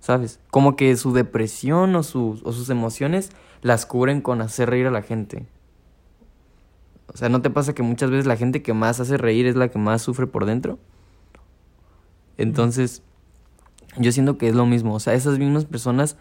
[0.00, 0.40] ¿Sabes?
[0.50, 3.30] Como que su depresión o, sus o sus emociones
[3.62, 5.46] las cubren con hacer reír a la gente.
[7.12, 9.56] O sea, ¿no te pasa que muchas veces la gente que más hace reír es
[9.56, 10.78] la que más sufre por dentro?
[12.36, 13.02] Entonces,
[13.96, 14.94] yo siento que es lo mismo.
[14.94, 16.16] O sea, esas mismas personas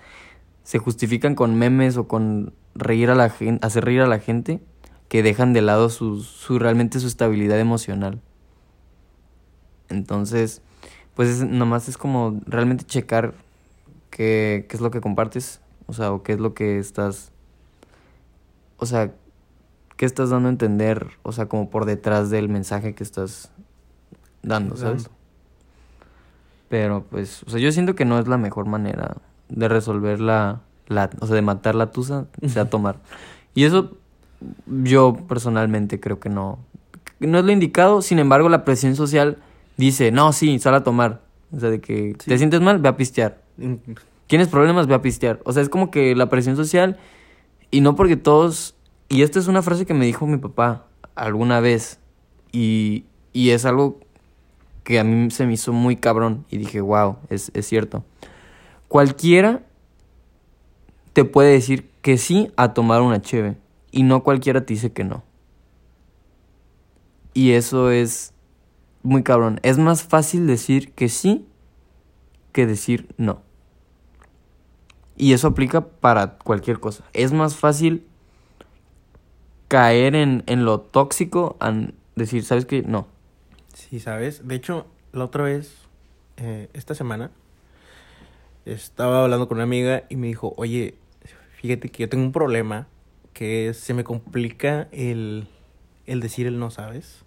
[0.64, 4.60] se justifican con memes o con reír a la gente, hacer reír a la gente
[5.08, 8.20] que dejan de lado su, su realmente su estabilidad emocional.
[9.90, 10.62] Entonces,
[11.16, 13.34] pues nomás es como realmente checar
[14.10, 17.32] qué, qué es lo que compartes, o sea, o qué es lo que estás,
[18.78, 19.14] o sea,
[19.96, 23.52] qué estás dando a entender, o sea, como por detrás del mensaje que estás
[24.44, 25.10] dando, ¿sabes?
[26.70, 29.18] Pero pues, o sea, yo siento que no es la mejor manera
[29.48, 33.00] de resolver la, la o sea, de matar la tusa, o sea, tomar.
[33.56, 33.98] Y eso
[34.66, 36.60] yo personalmente creo que no,
[37.20, 39.38] no es lo indicado, sin embargo, la presión social
[39.78, 41.22] dice, no, sí, sal a tomar.
[41.56, 43.42] O sea, de que te sientes mal, ve a pistear.
[44.28, 44.88] ¿Tienes problemas?
[44.88, 45.40] Ve a pistear.
[45.46, 46.98] O sea, es como que la presión social,
[47.72, 48.76] y no porque todos,
[49.10, 52.00] y esta es una frase que me dijo mi papá alguna vez,
[52.52, 54.00] y, y es algo
[54.84, 58.04] que a mí se me hizo muy cabrón, y dije, wow, es, es cierto.
[58.90, 59.62] Cualquiera
[61.14, 63.56] te puede decir que sí a tomar una cheve,
[63.98, 65.24] y no cualquiera te dice que no.
[67.34, 68.32] Y eso es
[69.02, 69.60] muy cabrón.
[69.64, 71.48] Es más fácil decir que sí
[72.52, 73.42] que decir no.
[75.16, 77.06] Y eso aplica para cualquier cosa.
[77.14, 78.06] Es más fácil
[79.68, 81.74] caer en, en lo tóxico a
[82.16, 82.84] decir, ¿sabes qué?
[82.84, 83.08] No.
[83.74, 84.48] Sí, ¿sabes?
[84.48, 85.74] De hecho, la otra vez,
[86.38, 87.32] eh, esta semana,
[88.64, 90.94] estaba hablando con una amiga y me dijo, oye,
[91.60, 92.86] fíjate que yo tengo un problema
[93.38, 95.48] que se me complica el,
[96.08, 97.24] el decir el no, ¿sabes?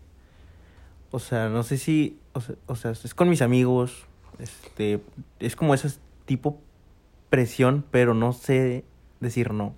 [1.13, 4.07] O sea, no sé si, o sea, o sea, es con mis amigos,
[4.41, 5.01] este,
[5.39, 5.89] es como ese
[6.25, 6.59] tipo
[7.29, 8.85] presión, pero no sé
[9.21, 9.73] decir no.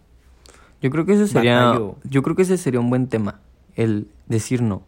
[0.80, 3.40] Yo creo que ese sería, yo creo que ese sería un buen tema,
[3.76, 4.84] el decir no.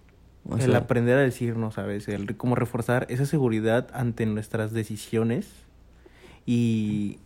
[0.58, 2.08] el aprender a decir no, ¿sabes?
[2.08, 5.50] El como reforzar esa seguridad ante nuestras decisiones
[6.46, 7.18] y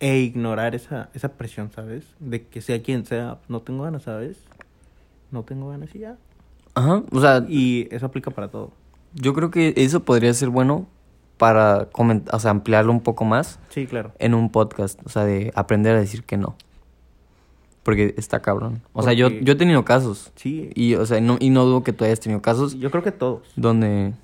[0.00, 2.04] e ignorar esa, esa presión, ¿sabes?
[2.20, 4.38] De que sea quien sea, no tengo ganas, ¿sabes?
[5.30, 6.16] No tengo ganas y ya.
[6.74, 7.44] Ajá, o sea...
[7.48, 8.72] Y eso aplica para todo.
[9.14, 10.86] Yo creo que eso podría ser bueno
[11.36, 13.58] para o sea, ampliarlo un poco más.
[13.70, 14.12] Sí, claro.
[14.18, 16.56] En un podcast, o sea, de aprender a decir que no.
[17.82, 18.82] Porque está cabrón.
[18.92, 20.32] O sea, yo, yo he tenido casos.
[20.36, 20.70] Sí.
[20.74, 22.74] Y, o sea, no, y no dudo que tú hayas tenido casos.
[22.78, 23.42] Yo creo que todos.
[23.56, 24.14] Donde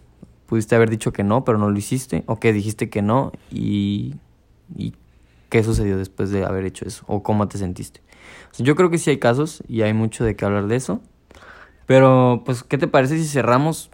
[0.47, 2.25] pudiste haber dicho que no, pero no lo hiciste.
[2.27, 4.15] O que dijiste que no y...
[4.77, 4.95] y
[5.51, 7.05] ¿Qué sucedió después de haber hecho eso?
[7.09, 8.01] ¿O cómo te sentiste?
[8.59, 11.01] Yo creo que sí hay casos y hay mucho de qué hablar de eso.
[11.87, 13.91] Pero, pues, ¿qué te parece si cerramos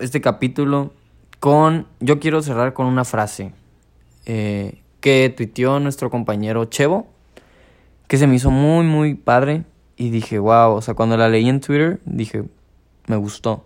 [0.00, 0.92] este capítulo
[1.38, 1.86] con...
[2.00, 3.52] Yo quiero cerrar con una frase
[4.26, 7.06] eh, que tuiteó nuestro compañero Chevo,
[8.08, 9.64] que se me hizo muy, muy padre.
[9.96, 12.44] Y dije, wow, o sea, cuando la leí en Twitter, dije,
[13.06, 13.64] me gustó.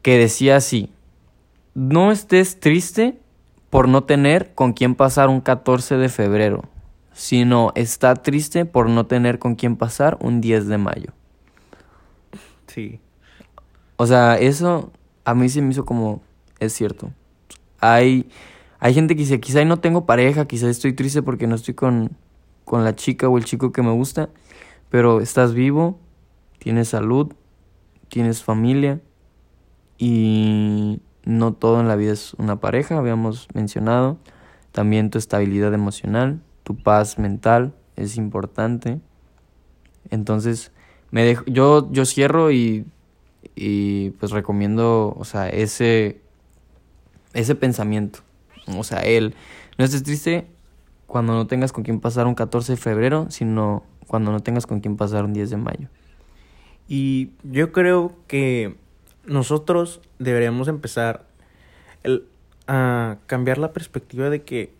[0.00, 0.88] Que decía así,
[1.74, 3.18] no estés triste
[3.70, 6.64] por no tener con quién pasar un 14 de febrero,
[7.12, 11.12] sino está triste por no tener con quién pasar un 10 de mayo.
[12.66, 13.00] Sí.
[13.96, 14.92] O sea, eso
[15.24, 16.20] a mí se me hizo como,
[16.58, 17.12] es cierto.
[17.78, 18.28] Hay,
[18.80, 22.16] hay gente que dice, quizá no tengo pareja, quizá estoy triste porque no estoy con,
[22.64, 24.28] con la chica o el chico que me gusta,
[24.90, 25.98] pero estás vivo,
[26.58, 27.32] tienes salud,
[28.08, 29.00] tienes familia
[29.98, 34.18] y no todo en la vida es una pareja, habíamos mencionado.
[34.72, 39.00] También tu estabilidad emocional, tu paz mental es importante.
[40.10, 40.72] Entonces,
[41.10, 42.86] me dejo, yo, yo cierro y,
[43.54, 46.20] y pues recomiendo, o sea, ese,
[47.34, 48.20] ese pensamiento.
[48.76, 49.34] O sea, él,
[49.78, 50.46] no estés triste
[51.06, 54.80] cuando no tengas con quién pasar un 14 de febrero, sino cuando no tengas con
[54.80, 55.88] quién pasar un 10 de mayo.
[56.88, 58.76] Y yo creo que
[59.24, 61.24] nosotros deberíamos empezar
[62.66, 64.72] a cambiar la perspectiva de que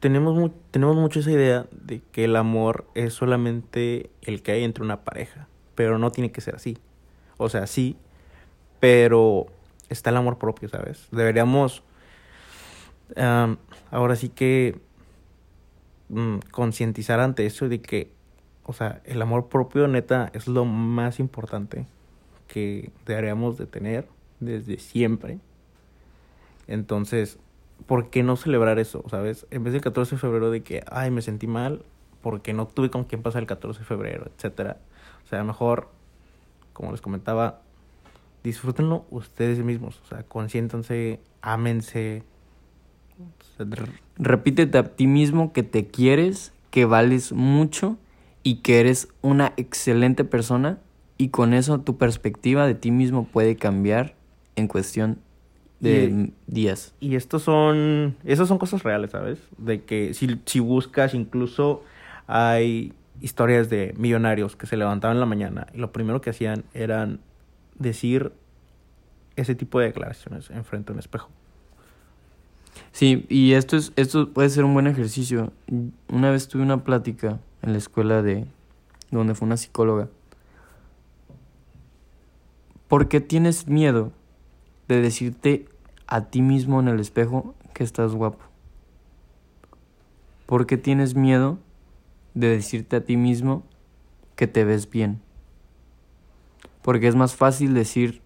[0.00, 4.84] tenemos, tenemos mucho esa idea de que el amor es solamente el que hay entre
[4.84, 6.76] una pareja, pero no tiene que ser así.
[7.38, 7.96] O sea, sí,
[8.80, 9.46] pero
[9.88, 11.08] está el amor propio, ¿sabes?
[11.10, 11.82] Deberíamos
[13.90, 14.78] ahora sí que
[16.08, 18.10] mm, concientizar ante eso de que,
[18.64, 21.86] o sea, el amor propio neta es lo más importante
[22.54, 24.06] que deberíamos de tener
[24.38, 25.40] desde siempre.
[26.68, 27.40] Entonces,
[27.88, 29.44] ¿por qué no celebrar eso, sabes?
[29.50, 31.82] En vez del 14 de febrero de que, ay, me sentí mal
[32.22, 34.78] porque no tuve con quién pasar el 14 de febrero, etcétera.
[35.24, 35.88] O sea, mejor,
[36.72, 37.60] como les comentaba,
[38.44, 40.00] disfrútenlo ustedes mismos.
[40.04, 42.22] O sea, consiéntanse, ámense.
[44.16, 47.98] Repítete a ti mismo que te quieres, que vales mucho
[48.44, 50.78] y que eres una excelente persona
[51.24, 54.14] y con eso tu perspectiva de ti mismo puede cambiar
[54.56, 55.16] en cuestión
[55.80, 56.92] de días.
[57.00, 59.38] Y estos son, esas son cosas reales, ¿sabes?
[59.56, 61.82] De que si, si buscas, incluso
[62.26, 66.64] hay historias de millonarios que se levantaban en la mañana y lo primero que hacían
[66.74, 67.20] eran
[67.78, 68.32] decir
[69.36, 71.30] ese tipo de declaraciones enfrente a un espejo.
[72.92, 75.54] Sí, y esto es esto puede ser un buen ejercicio.
[76.10, 78.44] Una vez tuve una plática en la escuela de
[79.10, 80.08] donde fue una psicóloga.
[82.94, 84.12] ¿Por qué tienes miedo
[84.86, 85.66] de decirte
[86.06, 88.38] a ti mismo en el espejo que estás guapo?
[90.46, 91.58] ¿Por qué tienes miedo
[92.34, 93.64] de decirte a ti mismo
[94.36, 95.20] que te ves bien?
[96.82, 98.22] Porque es más fácil decir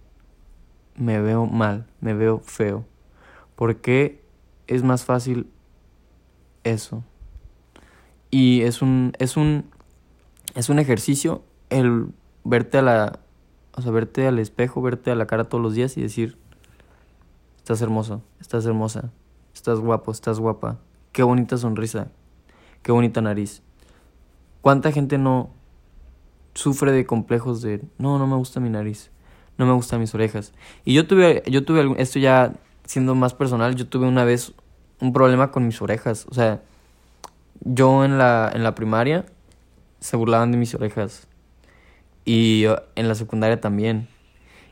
[0.97, 2.85] me veo mal, me veo feo.
[3.57, 4.23] ¿Por qué
[4.67, 5.49] es más fácil
[6.65, 7.03] eso?
[8.31, 9.65] Y es un es un
[10.55, 12.09] es un ejercicio el
[12.45, 13.21] verte a la
[13.79, 16.37] o sea, verte al espejo, verte a la cara todos los días y decir
[17.59, 19.12] estás hermoso, estás hermosa,
[19.55, 20.79] estás guapo, estás guapa.
[21.12, 22.09] Qué bonita sonrisa,
[22.83, 23.62] qué bonita nariz.
[24.62, 25.51] ¿Cuánta gente no
[26.55, 29.12] sufre de complejos de no, no me gusta mi nariz,
[29.59, 30.53] no me gustan mis orejas?
[30.85, 34.55] Y yo tuve yo tuve esto ya siendo más personal, yo tuve una vez
[35.01, 36.62] un problema con mis orejas, o sea,
[37.61, 39.25] yo en la en la primaria
[40.01, 41.28] se burlaban de mis orejas.
[42.29, 44.07] Y en la secundaria también.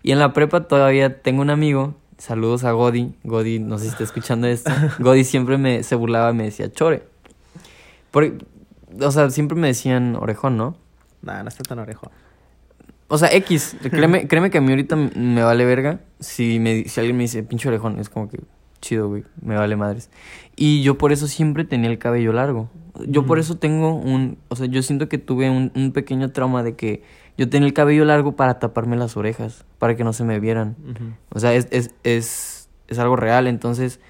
[0.02, 3.90] Y en la prepa todavía tengo un amigo, saludos a Godi, Godi no sé si
[3.92, 7.04] está escuchando esto, Godi siempre me, se burlaba y me decía chore.
[8.12, 10.76] o sea, siempre me decían orejón, ¿no?
[11.22, 12.10] Nah, no está tan orejón.
[13.08, 17.00] O sea, X, créeme, créeme que a mí ahorita me vale verga si, me, si
[17.00, 18.38] alguien me dice pinche orejón, es como que
[18.80, 20.10] chido, güey, me vale madres.
[20.56, 22.70] Y yo por eso siempre tenía el cabello largo.
[23.06, 26.62] Yo por eso tengo un, o sea, yo siento que tuve un, un, pequeño trauma
[26.62, 27.02] de que
[27.36, 30.76] yo tenía el cabello largo para taparme las orejas, para que no se me vieran.
[31.30, 34.00] O sea, es, es, es, es algo real, entonces...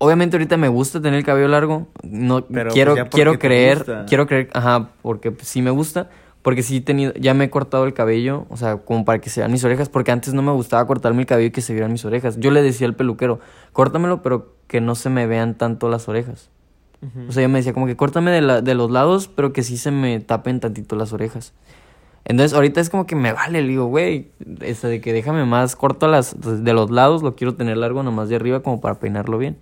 [0.00, 4.28] Obviamente ahorita me gusta tener el cabello largo, no Pero quiero pues quiero creer, quiero
[4.28, 6.08] creer, ajá, porque sí me gusta,
[6.42, 9.30] porque sí he tenido, ya me he cortado el cabello, o sea, como para que
[9.30, 11.72] se vean mis orejas, porque antes no me gustaba cortarme el cabello y que se
[11.72, 12.38] vieran mis orejas.
[12.38, 13.40] Yo le decía al peluquero,
[13.72, 16.50] córtamelo, pero que no se me vean tanto las orejas.
[17.28, 19.62] O sea, yo me decía como que córtame de, la, de los lados, pero que
[19.62, 21.52] sí se me tapen tantito las orejas.
[22.24, 25.76] Entonces, ahorita es como que me vale, le digo, güey, esta de que déjame más
[25.76, 29.38] corto las de los lados, lo quiero tener largo nomás de arriba como para peinarlo
[29.38, 29.56] bien.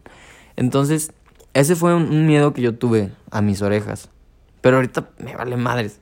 [0.56, 1.12] Entonces,
[1.54, 4.10] ese fue un, miedo que yo tuve a mis orejas.
[4.62, 6.00] Pero ahorita me vale madres.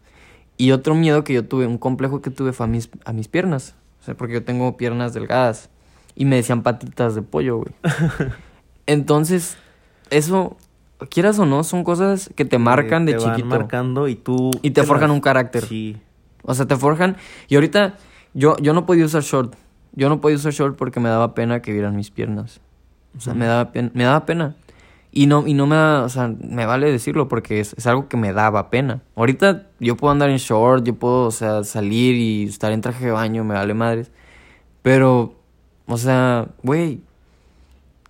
[0.56, 3.28] Y otro miedo que yo tuve, un complejo que tuve fue a mis, a mis
[3.28, 3.74] piernas.
[4.00, 5.70] O sea, porque yo tengo piernas delgadas.
[6.14, 7.74] Y me decían patitas de pollo, güey.
[8.86, 9.56] Entonces,
[10.10, 10.56] eso
[11.10, 13.46] quieras o no, son cosas que te marcan de chiquito.
[13.46, 14.50] marcando y tú...
[14.62, 15.64] Y te, forjan un carácter.
[15.64, 15.96] Sí.
[16.42, 17.16] O sea, te forjan...
[17.48, 17.96] Y ahorita
[18.32, 19.54] yo, yo no podía usar short.
[19.92, 22.60] Yo no podía usar short porque me daba pena que vieran mis piernas.
[23.16, 24.56] O sea, me, daba pena, me daba pena.
[25.16, 28.08] Y no, y no me da, o sea, me vale decirlo porque es, es, algo
[28.08, 29.00] que me daba pena.
[29.14, 33.06] Ahorita yo puedo andar en short, yo puedo, o sea, salir y estar en traje
[33.06, 34.10] de baño, me vale madres.
[34.82, 35.36] Pero,
[35.86, 37.00] o sea, güey,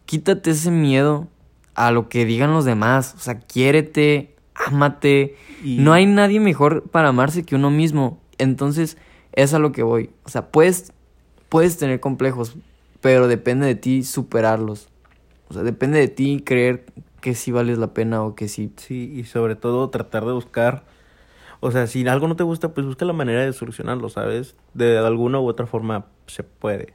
[0.06, 1.28] quítate ese miedo
[1.74, 3.14] a lo que digan los demás.
[3.16, 5.36] O sea, quiérete, ámate.
[5.62, 8.18] No hay nadie mejor para amarse que uno mismo.
[8.38, 8.96] Entonces,
[9.32, 10.08] es a lo que voy.
[10.24, 10.92] O sea, puedes,
[11.50, 12.56] puedes tener complejos,
[13.02, 14.88] pero depende de ti superarlos.
[15.48, 16.85] O sea, depende de ti creer
[17.20, 18.72] que sí vales la pena o que sí.
[18.76, 20.85] Sí, y sobre todo tratar de buscar.
[21.61, 24.54] O sea, si algo no te gusta, pues busca la manera de solucionarlo, ¿sabes?
[24.74, 26.94] De alguna u otra forma se puede.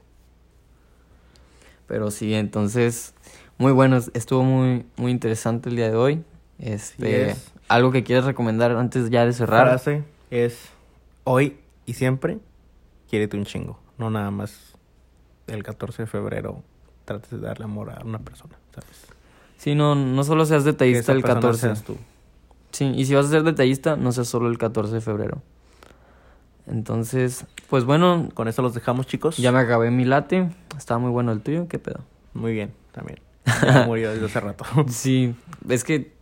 [1.86, 3.14] Pero sí, entonces
[3.60, 6.24] muy bueno, estuvo muy, muy interesante el día de hoy.
[6.58, 7.36] Este,
[7.68, 9.66] algo que quieres recomendar antes ya de cerrar.
[9.66, 10.70] La frase es
[11.24, 12.38] hoy y siempre
[13.10, 14.72] quiérete un chingo, no nada más
[15.46, 16.62] el 14 de febrero
[17.10, 19.06] trates de darle amor a una persona, ¿sabes?
[19.58, 21.60] Sí, no, no solo seas detallista el 14.
[21.60, 21.96] Seas tú.
[22.70, 25.42] Sí, y si vas a ser detallista, no seas solo el 14 de febrero.
[26.68, 28.28] Entonces, pues bueno.
[28.34, 29.36] Con eso los dejamos, chicos.
[29.38, 30.50] Ya me acabé mi late.
[30.78, 31.66] Estaba muy bueno el tuyo.
[31.68, 32.00] ¿Qué pedo?
[32.32, 33.18] Muy bien, también.
[33.64, 34.64] Ya murió desde hace rato.
[34.88, 35.34] sí,
[35.68, 36.14] es que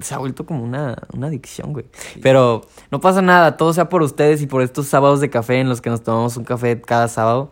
[0.00, 1.86] se ha vuelto como una, una adicción, güey.
[2.22, 2.62] Pero
[2.92, 5.80] no pasa nada, todo sea por ustedes y por estos sábados de café en los
[5.80, 7.50] que nos tomamos un café cada sábado.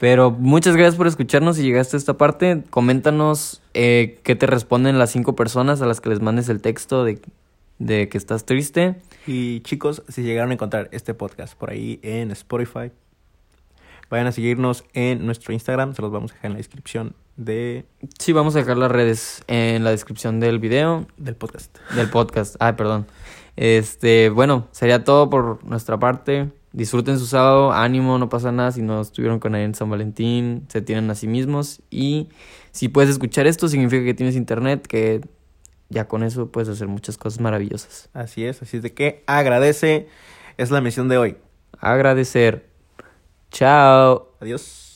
[0.00, 2.62] Pero muchas gracias por escucharnos y llegaste a esta parte.
[2.70, 7.04] Coméntanos eh, qué te responden las cinco personas a las que les mandes el texto
[7.04, 7.20] de,
[7.78, 8.96] de que estás triste.
[9.26, 12.92] Y chicos, si llegaron a encontrar este podcast por ahí en Spotify,
[14.08, 17.84] vayan a seguirnos en nuestro Instagram, se los vamos a dejar en la descripción de...
[18.18, 21.08] Sí, vamos a dejar las redes en la descripción del video.
[21.18, 21.76] Del podcast.
[21.94, 22.56] Del podcast.
[22.58, 23.06] Ah, perdón.
[23.56, 26.48] Este, bueno, sería todo por nuestra parte.
[26.72, 30.66] Disfruten su sábado, ánimo, no pasa nada si no estuvieron con él en San Valentín,
[30.68, 32.28] se tienen a sí mismos y
[32.70, 35.20] si puedes escuchar esto significa que tienes internet, que
[35.88, 38.08] ya con eso puedes hacer muchas cosas maravillosas.
[38.12, 40.06] Así es, así es de que agradece,
[40.58, 41.36] es la misión de hoy.
[41.80, 42.70] Agradecer.
[43.50, 44.36] Chao.
[44.40, 44.89] Adiós.